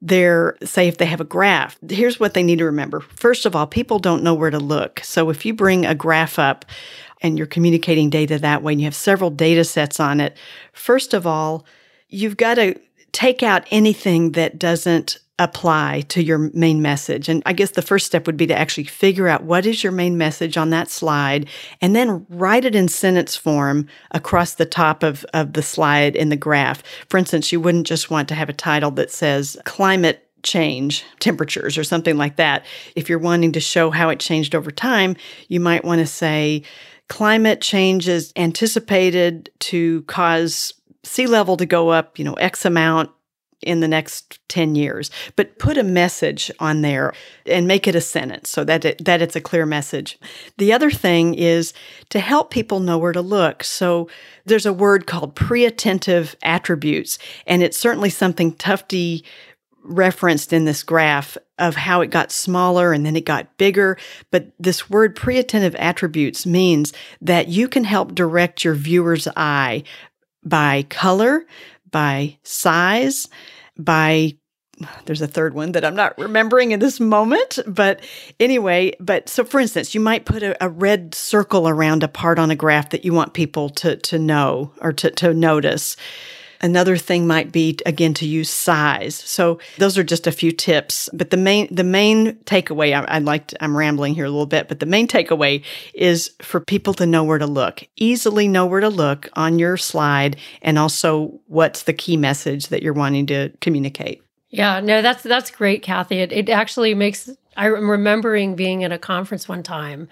[0.01, 3.01] their, say, if they have a graph, here's what they need to remember.
[3.01, 5.01] First of all, people don't know where to look.
[5.03, 6.65] So if you bring a graph up,
[7.21, 10.37] and you're communicating data that way and you have several data sets on it,
[10.73, 11.67] first of all,
[12.09, 12.79] you've got to
[13.13, 17.29] take out anything that doesn't apply to your main message.
[17.29, 19.93] And I guess the first step would be to actually figure out what is your
[19.93, 21.49] main message on that slide
[21.81, 26.29] and then write it in sentence form across the top of, of the slide in
[26.29, 26.83] the graph.
[27.09, 31.79] For instance, you wouldn't just want to have a title that says climate change, temperatures
[31.79, 32.65] or something like that.
[32.97, 35.17] If you're wanting to show how it changed over time,
[35.49, 36.63] you might want to say
[37.09, 40.75] climate change is anticipated to cause
[41.05, 43.11] sea level to go up, you know, X amount
[43.63, 45.11] in the next 10 years.
[45.37, 47.13] But put a message on there
[47.47, 50.19] and make it a sentence so that it, that it's a clear message.
[50.59, 51.73] The other thing is
[52.11, 53.65] to help people know where to look.
[53.65, 54.09] So
[54.47, 59.25] there's a word called pre-attentive attributes and it's certainly something Tufte
[59.83, 63.97] referenced in this graph of how it got smaller and then it got bigger.
[64.31, 69.83] But this word pre-attentive attributes means that you can help direct your viewer's eye
[70.45, 71.47] by color,
[71.91, 73.29] by size,
[73.79, 74.37] by
[75.07, 77.59] there's a third one that I'm not remembering in this moment.
[77.67, 78.01] But
[78.39, 82.39] anyway, but so for instance, you might put a, a, red circle around a part
[82.39, 85.97] on a graph that you want people to, to know or to, to notice.
[86.61, 89.15] Another thing might be again to use size.
[89.15, 91.09] So those are just a few tips.
[91.13, 94.47] But the main the main takeaway I, I like to, I'm rambling here a little
[94.47, 95.63] bit, but the main takeaway
[95.95, 99.77] is for people to know where to look, easily know where to look on your
[99.77, 104.23] slide, and also what's the key message that you're wanting to communicate.
[104.51, 106.19] Yeah, no, that's that's great, Cathy.
[106.19, 110.09] It, it actually makes I'm remembering being at a conference one time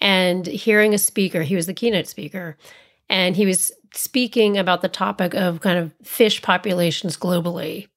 [0.00, 1.42] and hearing a speaker.
[1.42, 2.56] He was the keynote speaker,
[3.08, 7.88] and he was speaking about the topic of kind of fish populations globally,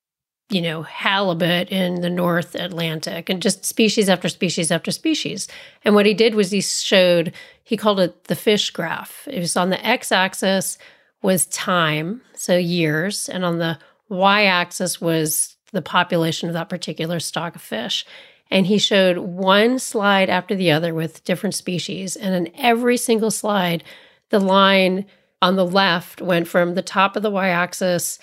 [0.50, 5.48] you know, halibut in the North Atlantic and just species after species after species.
[5.84, 9.28] And what he did was he showed, he called it the fish graph.
[9.32, 10.78] It was on the x axis
[11.22, 13.80] was time, so years, and on the
[14.10, 18.06] y axis was the population of that particular stock of fish.
[18.52, 22.16] And he showed one slide after the other with different species.
[22.16, 23.84] And in every single slide,
[24.30, 25.06] the line
[25.44, 28.18] on the left went from the top of the y axis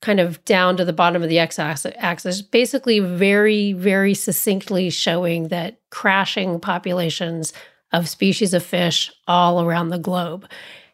[0.00, 5.48] kind of down to the bottom of the x axis, basically, very, very succinctly showing
[5.48, 7.52] that crashing populations
[7.92, 10.48] of species of fish all around the globe.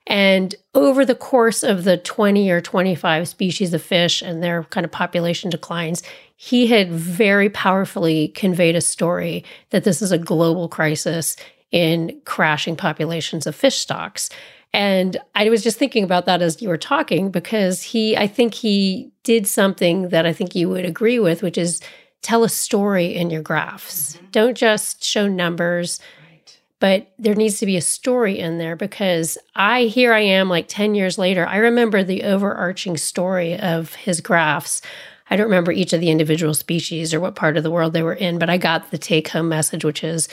[0.09, 4.85] And over the course of the 20 or 25 species of fish and their kind
[4.85, 6.03] of population declines,
[6.35, 11.37] he had very powerfully conveyed a story that this is a global crisis
[11.71, 14.31] in crashing populations of fish stocks.
[14.73, 18.55] And I was just thinking about that as you were talking because he, I think
[18.55, 21.81] he did something that I think you would agree with, which is
[22.23, 24.17] tell a story in your graphs.
[24.17, 24.27] Mm-hmm.
[24.31, 25.99] Don't just show numbers,
[26.31, 26.61] right.
[26.79, 30.69] but there needs to be a story in there because I, here I am like
[30.69, 34.83] 10 years later, I remember the overarching story of his graphs.
[35.31, 38.03] I don't remember each of the individual species or what part of the world they
[38.03, 40.29] were in, but I got the take home message, which is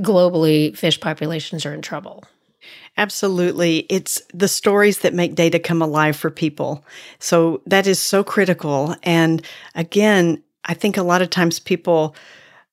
[0.00, 2.24] globally, fish populations are in trouble.
[2.96, 3.86] Absolutely.
[3.88, 6.84] It's the stories that make data come alive for people.
[7.18, 8.94] So that is so critical.
[9.02, 9.44] And
[9.74, 12.14] again, I think a lot of times people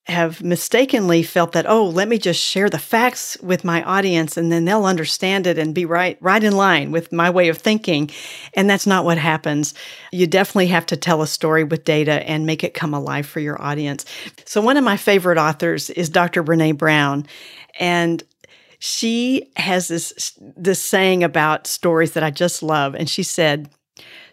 [0.10, 4.52] have mistakenly felt that oh let me just share the facts with my audience and
[4.52, 8.10] then they'll understand it and be right right in line with my way of thinking
[8.56, 9.74] and that's not what happens
[10.12, 13.40] you definitely have to tell a story with data and make it come alive for
[13.40, 14.04] your audience
[14.46, 17.24] so one of my favorite authors is dr brene brown
[17.80, 18.24] and
[18.80, 23.70] she has this this saying about stories that I just love and she said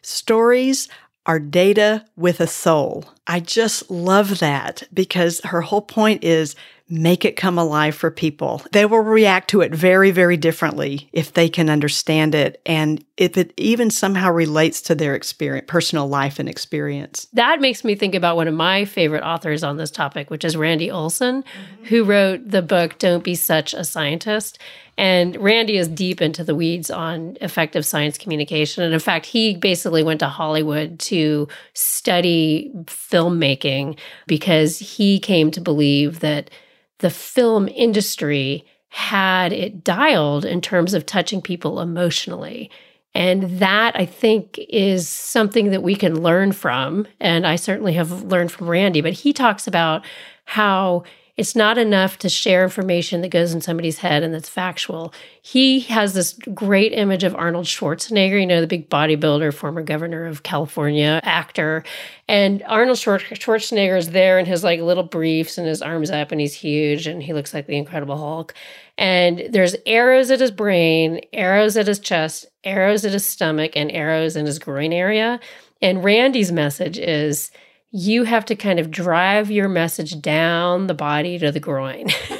[0.02, 0.88] stories
[1.26, 3.04] are data with a soul.
[3.26, 6.54] I just love that because her whole point is
[6.88, 8.62] make it come alive for people.
[8.72, 13.36] They will react to it very, very differently if they can understand it and if
[13.36, 17.26] it even somehow relates to their experience, personal life and experience.
[17.32, 20.56] That makes me think about one of my favorite authors on this topic, which is
[20.56, 21.84] Randy Olson, mm-hmm.
[21.86, 24.58] who wrote the book Don't Be Such a Scientist.
[24.98, 28.82] And Randy is deep into the weeds on effective science communication.
[28.82, 35.60] And in fact, he basically went to Hollywood to study filmmaking because he came to
[35.60, 36.48] believe that
[36.98, 42.70] the film industry had it dialed in terms of touching people emotionally.
[43.14, 47.06] And that I think is something that we can learn from.
[47.18, 50.04] And I certainly have learned from Randy, but he talks about
[50.44, 51.04] how
[51.36, 55.12] it's not enough to share information that goes in somebody's head and that's factual.
[55.42, 60.24] He has this great image of Arnold Schwarzenegger, you know, the big bodybuilder, former governor
[60.24, 61.84] of California, actor.
[62.26, 66.40] And Arnold Schwarzenegger is there in his like little briefs and his arms up and
[66.40, 68.54] he's huge and he looks like the Incredible Hulk.
[68.96, 73.92] And there's arrows at his brain, arrows at his chest, arrows at his stomach, and
[73.92, 75.38] arrows in his groin area.
[75.82, 77.50] And Randy's message is,
[77.90, 82.08] you have to kind of drive your message down the body to the groin.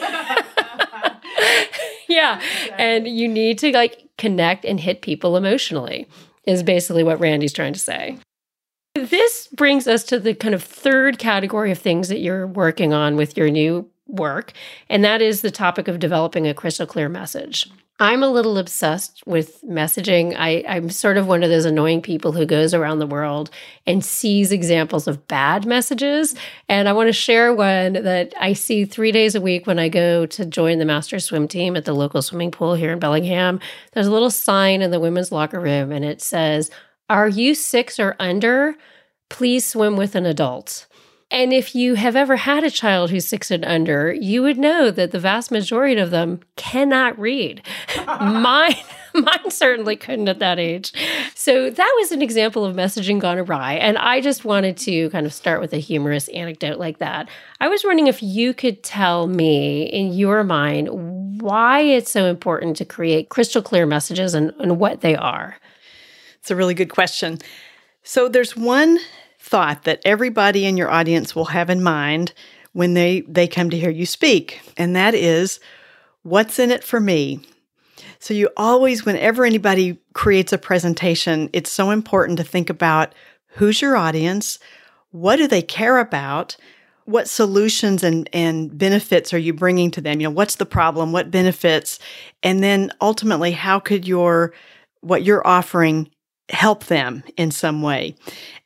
[2.08, 2.40] yeah.
[2.78, 6.08] And you need to like connect and hit people emotionally,
[6.46, 8.18] is basically what Randy's trying to say.
[8.94, 13.16] This brings us to the kind of third category of things that you're working on
[13.16, 14.52] with your new work,
[14.88, 17.68] and that is the topic of developing a crystal clear message.
[17.98, 20.34] I'm a little obsessed with messaging.
[20.36, 23.48] I, I'm sort of one of those annoying people who goes around the world
[23.86, 26.34] and sees examples of bad messages.
[26.68, 29.88] And I want to share one that I see three days a week when I
[29.88, 33.60] go to join the master swim team at the local swimming pool here in Bellingham.
[33.92, 36.70] There's a little sign in the women's locker room and it says,
[37.08, 38.74] Are you six or under?
[39.30, 40.86] Please swim with an adult.
[41.30, 44.92] And if you have ever had a child who's six and under, you would know
[44.92, 47.62] that the vast majority of them cannot read.
[48.06, 48.76] mine,
[49.14, 50.92] mine certainly couldn't at that age.
[51.34, 53.74] So that was an example of messaging gone awry.
[53.74, 57.28] And I just wanted to kind of start with a humorous anecdote like that.
[57.60, 62.76] I was wondering if you could tell me, in your mind, why it's so important
[62.76, 65.56] to create crystal clear messages and, and what they are.
[66.38, 67.38] It's a really good question.
[68.04, 69.00] So there's one
[69.46, 72.32] thought that everybody in your audience will have in mind
[72.72, 75.60] when they, they come to hear you speak, and that is
[76.22, 77.40] what's in it for me?
[78.18, 83.14] So, you always, whenever anybody creates a presentation, it's so important to think about
[83.46, 84.58] who's your audience,
[85.12, 86.56] what do they care about,
[87.04, 90.20] what solutions and, and benefits are you bringing to them?
[90.20, 92.00] You know, what's the problem, what benefits,
[92.42, 94.52] and then ultimately, how could your
[95.02, 96.10] what you're offering
[96.50, 98.14] help them in some way.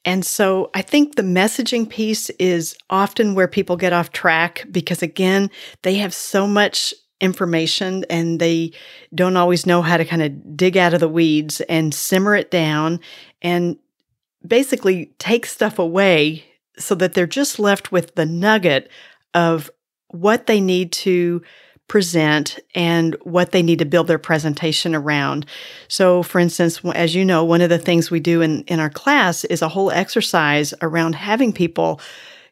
[0.05, 5.03] And so I think the messaging piece is often where people get off track because,
[5.03, 5.51] again,
[5.83, 8.73] they have so much information and they
[9.15, 12.51] don't always know how to kind of dig out of the weeds and simmer it
[12.51, 12.99] down
[13.43, 13.77] and
[14.47, 16.45] basically take stuff away
[16.79, 18.91] so that they're just left with the nugget
[19.35, 19.71] of
[20.09, 21.43] what they need to
[21.91, 25.45] present and what they need to build their presentation around.
[25.89, 28.91] So, for instance, as you know, one of the things we do in, in our
[28.91, 32.01] class is a whole exercise around having people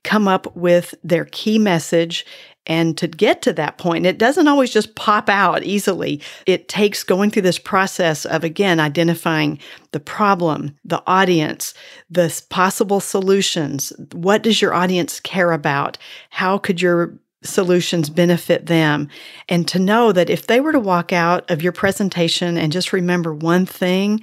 [0.03, 2.27] come up with their key message
[2.67, 6.21] and to get to that point, it doesn't always just pop out easily.
[6.45, 9.61] It takes going through this process of, again, identifying
[9.93, 11.75] the problem, the audience,
[12.11, 13.93] the possible solutions.
[14.13, 15.97] What does your audience care about?
[16.31, 19.09] How could your solutions benefit them.
[19.49, 22.93] And to know that if they were to walk out of your presentation and just
[22.93, 24.21] remember one thing,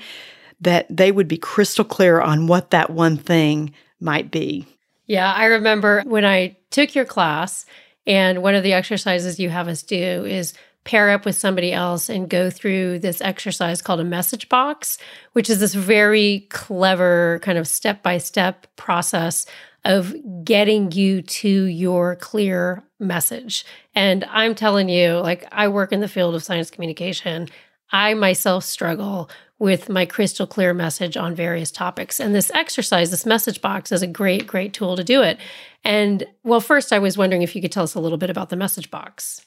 [0.61, 4.65] that they would be crystal clear on what that one thing might be.
[5.05, 7.65] Yeah, I remember when I took your class,
[8.07, 12.09] and one of the exercises you have us do is pair up with somebody else
[12.09, 14.97] and go through this exercise called a message box,
[15.33, 19.45] which is this very clever kind of step by step process
[19.83, 23.65] of getting you to your clear message.
[23.93, 27.49] And I'm telling you, like, I work in the field of science communication.
[27.91, 32.19] I myself struggle with my crystal clear message on various topics.
[32.19, 35.37] And this exercise, this message box, is a great, great tool to do it.
[35.83, 38.49] And well, first, I was wondering if you could tell us a little bit about
[38.49, 39.45] the message box.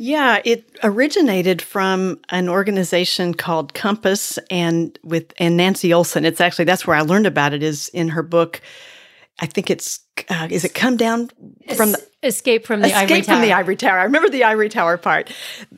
[0.00, 6.24] Yeah, it originated from an organization called Compass and with and Nancy Olson.
[6.24, 8.60] It's actually that's where I learned about it is in her book
[9.40, 11.30] I think it's uh, is it come down
[11.76, 13.36] from the escape from the escape ivory tower.
[13.36, 13.98] from the ivory tower.
[13.98, 15.32] I remember the ivory tower part.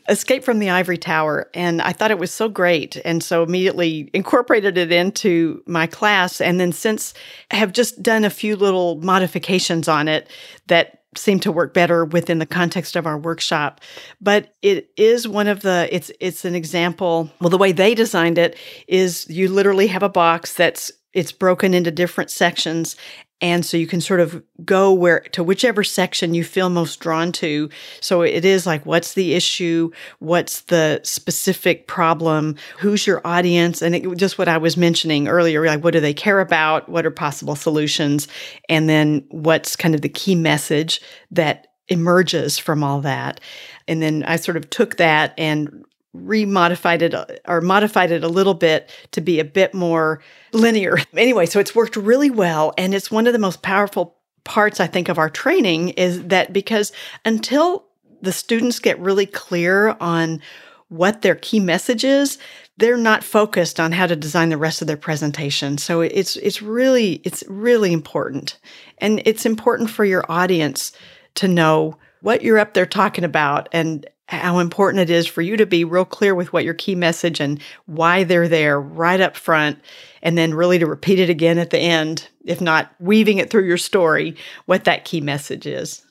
[0.09, 4.11] Escape from the ivory tower, and I thought it was so great, and so immediately
[4.15, 6.41] incorporated it into my class.
[6.41, 7.15] And then since
[7.51, 10.29] have just done a few little modifications on it
[10.69, 13.81] that seem to work better within the context of our workshop
[14.21, 18.39] but it is one of the it's it's an example well the way they designed
[18.39, 22.95] it is you literally have a box that's it's broken into different sections
[23.41, 27.33] and so you can sort of go where to whichever section you feel most drawn
[27.33, 27.71] to.
[28.01, 29.91] So it is like, what's the issue?
[30.19, 32.57] What's the specific problem?
[32.79, 33.83] Who's your audience?
[33.83, 36.89] And it, just what I was mentioning earlier, like, what do they care about?
[36.89, 38.29] What are possible solutions?
[38.69, 41.01] And then what's kind of the key message
[41.31, 43.41] that emerges from all that?
[43.89, 45.85] And then I sort of took that and
[46.17, 50.99] remodified it or modified it a little bit to be a bit more linear.
[51.17, 52.73] Anyway, so it's worked really well.
[52.79, 56.53] And it's one of the most powerful parts, I think, of our training is that
[56.53, 56.93] because
[57.25, 57.85] until
[58.23, 60.41] the students get really clear on
[60.89, 62.39] what their key message is,
[62.77, 65.79] they're not focused on how to design the rest of their presentation.
[65.79, 68.59] So it's it's really it's really important.
[68.99, 70.93] And it's important for your audience
[71.37, 75.57] to know what you're up there talking about and how important it is for you
[75.57, 79.37] to be real clear with what your key message and why they're there right up
[79.37, 79.79] front
[80.23, 83.67] and then really to repeat it again at the end if not weaving it through
[83.67, 86.05] your story what that key message is.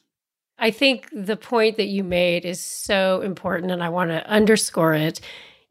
[0.58, 4.94] I think the point that you made is so important and i want to underscore
[4.94, 5.22] it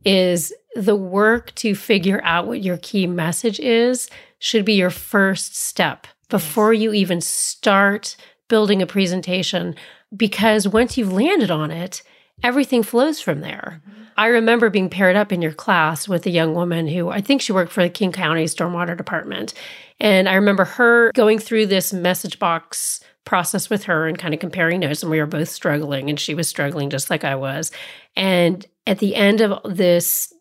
[0.04, 5.56] is the work to figure out what your key message is should be your first
[5.56, 8.16] step before you even start
[8.48, 9.74] building a presentation
[10.16, 12.02] because once you've landed on it,
[12.42, 13.80] everything flows from there.
[13.88, 14.02] Mm-hmm.
[14.16, 17.40] I remember being paired up in your class with a young woman who I think
[17.40, 19.54] she worked for the King County Stormwater Department.
[20.00, 24.40] And I remember her going through this message box process with her and kind of
[24.40, 25.02] comparing notes.
[25.02, 27.70] And we were both struggling, and she was struggling just like I was.
[28.16, 30.32] And at the end of this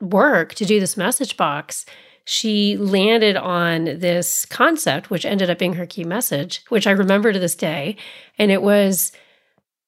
[0.00, 1.86] work to do this message box,
[2.26, 7.32] she landed on this concept, which ended up being her key message, which I remember
[7.32, 7.96] to this day.
[8.38, 9.10] And it was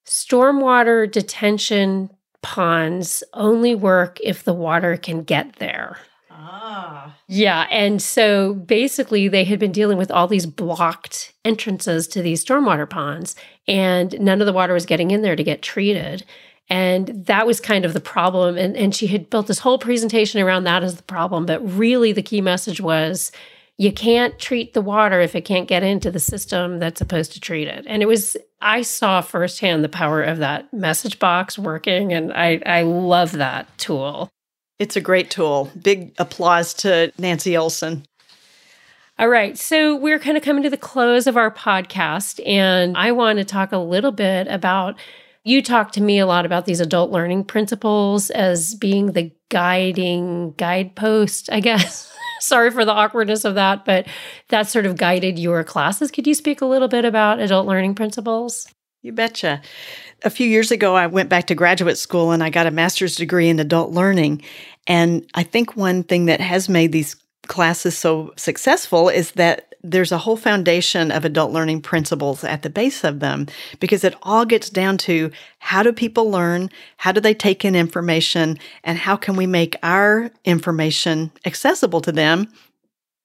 [0.06, 2.10] stormwater detention
[2.42, 5.98] ponds only work if the water can get there.
[6.30, 7.16] Ah.
[7.26, 7.66] Yeah.
[7.70, 12.88] And so basically, they had been dealing with all these blocked entrances to these stormwater
[12.88, 13.34] ponds,
[13.66, 16.24] and none of the water was getting in there to get treated.
[16.68, 18.56] And that was kind of the problem.
[18.56, 21.46] And, and she had built this whole presentation around that as the problem.
[21.46, 23.30] But really, the key message was
[23.78, 27.40] you can't treat the water if it can't get into the system that's supposed to
[27.40, 27.84] treat it.
[27.86, 32.12] And it was, I saw firsthand the power of that message box working.
[32.12, 34.30] And I, I love that tool.
[34.78, 35.70] It's a great tool.
[35.80, 38.06] Big applause to Nancy Olson.
[39.18, 39.56] All right.
[39.56, 42.40] So we're kind of coming to the close of our podcast.
[42.46, 44.98] And I want to talk a little bit about
[45.44, 50.52] you talk to me a lot about these adult learning principles as being the guiding
[50.52, 52.12] guidepost, I guess.
[52.40, 54.06] Sorry for the awkwardness of that, but
[54.48, 56.10] that sort of guided your classes.
[56.10, 58.68] Could you speak a little bit about adult learning principles?
[59.02, 59.62] You betcha.
[60.24, 63.16] A few years ago, I went back to graduate school and I got a master's
[63.16, 64.42] degree in adult learning.
[64.86, 67.16] And I think one thing that has made these
[67.46, 72.70] classes so successful is that there's a whole foundation of adult learning principles at the
[72.70, 73.46] base of them
[73.78, 76.70] because it all gets down to how do people learn?
[76.96, 78.58] How do they take in information?
[78.82, 82.48] And how can we make our information accessible to them,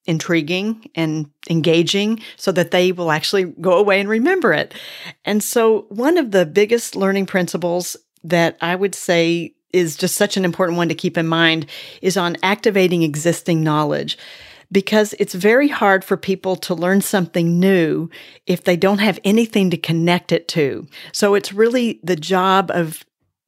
[0.06, 4.74] intriguing and engaging so that they will actually go away and remember it?
[5.26, 10.38] And so, one of the biggest learning principles that I would say is just such
[10.38, 11.66] an important one to keep in mind
[12.02, 14.18] is on activating existing knowledge
[14.72, 18.10] because it's very hard for people to learn something new
[18.46, 20.88] if they don't have anything to connect it to.
[21.12, 23.04] So it's really the job of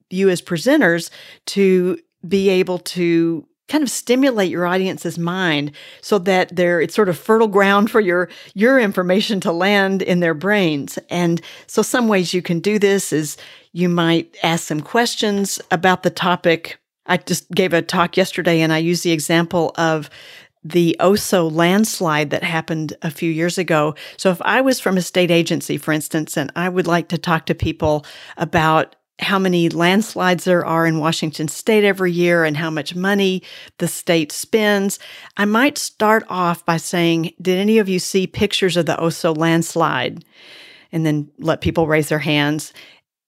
[0.09, 1.09] you as presenters
[1.47, 1.97] to
[2.27, 5.71] be able to kind of stimulate your audience's mind
[6.01, 10.19] so that there it's sort of fertile ground for your your information to land in
[10.19, 13.37] their brains and so some ways you can do this is
[13.71, 18.73] you might ask some questions about the topic i just gave a talk yesterday and
[18.73, 20.09] i used the example of
[20.63, 23.95] the Oso landslide that happened a few years ago.
[24.17, 27.17] So if I was from a state agency, for instance, and I would like to
[27.17, 28.05] talk to people
[28.37, 33.43] about how many landslides there are in Washington state every year and how much money
[33.77, 34.99] the state spends,
[35.37, 39.35] I might start off by saying, Did any of you see pictures of the Oso
[39.35, 40.25] landslide?
[40.91, 42.71] And then let people raise their hands.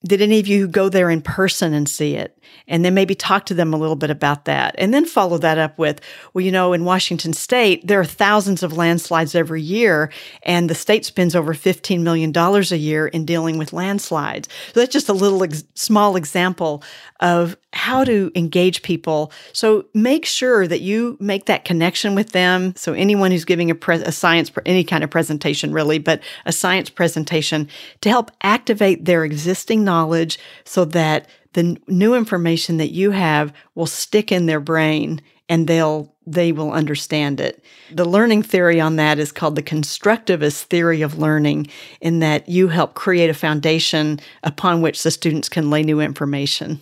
[0.06, 2.38] Did any of you go there in person and see it?
[2.68, 4.76] And then maybe talk to them a little bit about that.
[4.78, 6.00] And then follow that up with,
[6.34, 10.12] well, you know, in Washington state, there are thousands of landslides every year,
[10.44, 14.48] and the state spends over $15 million a year in dealing with landslides.
[14.74, 16.84] So that's just a little ex- small example
[17.20, 19.32] of how to engage people.
[19.54, 22.74] So make sure that you make that connection with them.
[22.76, 26.52] So anyone who's giving a, pre- a science, any kind of presentation really, but a
[26.52, 27.68] science presentation
[28.02, 33.86] to help activate their existing knowledge so that the new information that you have will
[33.86, 37.64] stick in their brain and they'll they will understand it.
[37.92, 41.68] The learning theory on that is called the constructivist theory of learning
[42.02, 46.82] in that you help create a foundation upon which the students can lay new information.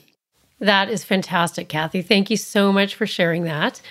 [0.60, 2.02] That is fantastic, Cathy.
[2.02, 3.82] Thank you so much for sharing that.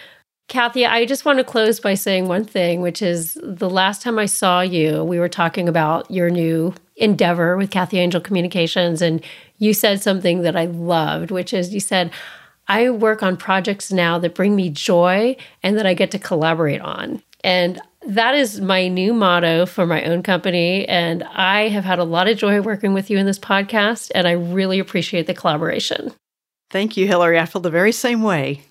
[0.48, 4.18] Cathy, I just want to close by saying one thing, which is the last time
[4.18, 9.22] I saw you, we were talking about your new endeavor with Cathy Angell Communications, and
[9.58, 12.10] you said something that I loved, which is you said,
[12.68, 16.80] I work on projects now that bring me joy and that I get to collaborate
[16.80, 17.22] on.
[17.44, 20.88] And that is my new motto for my own company.
[20.88, 24.26] And I have had a lot of joy working with you in this podcast, and
[24.26, 26.12] I really appreciate the collaboration.
[26.70, 27.38] Thank you, Hilary.
[27.38, 28.62] I feel the very same way.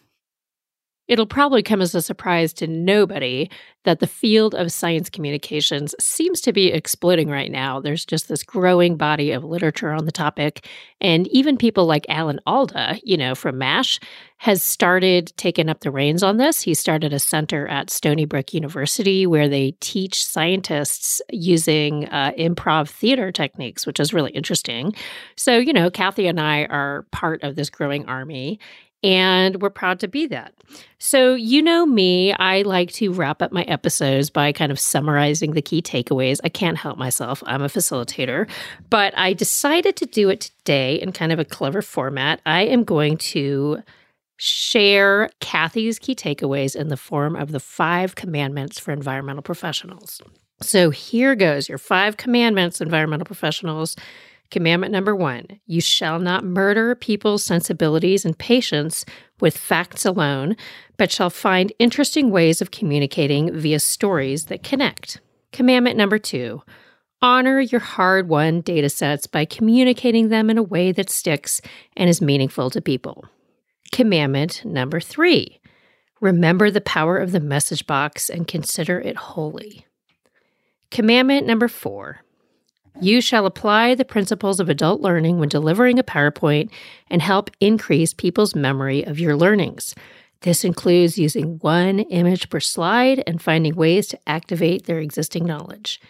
[1.11, 3.49] It'll probably come as a surprise to nobody
[3.83, 7.81] that the field of science communications seems to be exploding right now.
[7.81, 10.69] There's just this growing body of literature on the topic.
[11.01, 13.99] And even people like Alan Alda, you know, from MASH,
[14.37, 16.61] has started taking up the reins on this.
[16.61, 22.89] He started a center at Stony Brook University where they teach scientists using uh, improv
[22.89, 24.95] theater techniques, which is really interesting.
[25.35, 28.61] So, you know, Cathy and I are part of this growing army.
[29.03, 30.53] And we're proud to be that.
[30.99, 35.51] So, you know me, I like to wrap up my episodes by kind of summarizing
[35.51, 36.39] the key takeaways.
[36.43, 38.47] I can't help myself, I'm a facilitator,
[38.89, 42.41] but I decided to do it today in kind of a clever format.
[42.45, 43.81] I am going to
[44.37, 50.21] share Cathy's key takeaways in the form of the five commandments for environmental professionals.
[50.61, 53.95] So, here goes your five commandments, environmental professionals.
[54.51, 59.05] Commandment number one you shall not murder people's sensibilities and patience
[59.39, 60.57] with facts alone,
[60.97, 65.21] but shall find interesting ways of communicating via stories that connect.
[65.53, 66.61] Commandment number two
[67.21, 71.61] honor your hard won data sets by communicating them in a way that sticks
[71.95, 73.25] and is meaningful to people.
[73.91, 75.59] Commandment number three
[76.19, 79.85] remember the power of the message box and consider it holy.
[80.91, 82.21] Commandment number four
[82.99, 86.69] you shall apply the principles of adult learning when delivering a PowerPoint
[87.09, 89.95] and help increase people's memory of your learnings.
[90.41, 96.01] This includes using one image per slide and finding ways to activate their existing knowledge.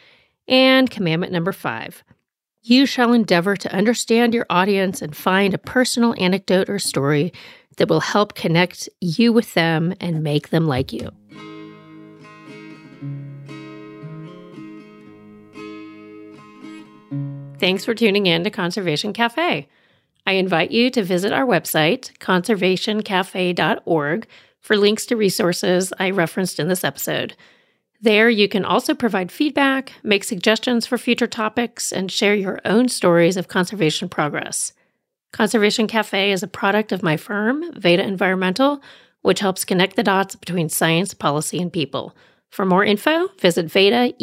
[0.48, 2.04] And commandment number five
[2.64, 7.34] you shall endeavor to understand your audience and find a personal anecdote or story
[7.78, 11.10] that will help connect you with them and make them like you.
[17.62, 19.70] Thanks for tuning in to Conservation Cafe.
[20.26, 24.28] I invite you to visit our website, conservationcafe.org,
[24.60, 27.36] for links to resources I referenced in this episode.
[28.02, 32.90] There, you can also provide feedback, make suggestions for future topics, and share your own
[32.90, 34.74] stories of conservation progress.
[35.32, 38.82] Conservation Cafe is a product of my firm, Veda Environmental,
[39.22, 42.16] which helps connect the dots between science, policy, and people.
[42.50, 44.18] For more info, visit vedaenv.com.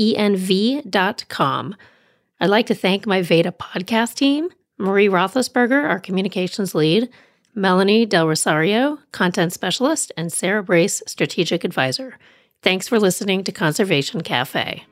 [2.41, 7.09] I'd like to thank my Veda podcast team Marie Roethlisberger, our communications lead,
[7.53, 12.17] Melanie Del Rosario, content specialist, and Sarah Brace, strategic advisor.
[12.63, 14.85] Thanks for listening to Conservation Cafe.